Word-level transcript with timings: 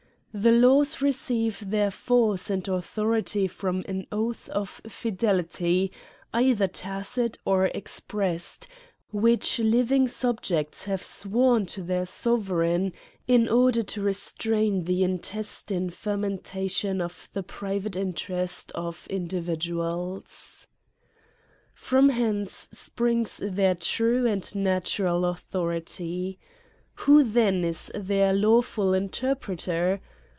The 0.33 0.53
laws 0.53 1.01
receive 1.01 1.71
their 1.71 1.91
force 1.91 2.49
and 2.49 2.65
authority 2.69 3.47
from 3.49 3.83
an 3.85 4.07
oath 4.13 4.47
of 4.47 4.79
fidelity, 4.87 5.91
either 6.33 6.69
tacit 6.69 7.37
or 7.43 7.65
expressed, 7.65 8.65
which 9.11 9.59
living 9.59 10.07
subjects 10.07 10.85
have 10.85 11.03
sworn 11.03 11.65
to 11.65 11.81
their 11.83 12.05
sovereign, 12.05 12.93
in 13.27 13.49
order 13.49 13.83
to 13.83 14.01
restrain 14.01 14.85
the 14.85 15.03
intestine 15.03 15.89
fermentation 15.89 17.01
of 17.01 17.27
the 17.33 17.43
private 17.43 17.97
interest 17.97 18.71
of 18.71 19.07
individuals. 19.09 20.65
From 21.73 22.07
hence 22.07 22.69
springs 22.71 23.41
their 23.43 23.75
true 23.75 24.25
and 24.27 24.55
natural 24.55 25.25
authority. 25.25 26.39
Who 27.03 27.21
then 27.25 27.65
is 27.65 27.91
their 27.93 28.31
lawful 28.31 28.93
interpreter? 28.93 29.99